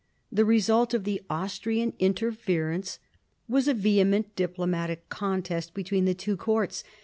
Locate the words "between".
5.75-6.05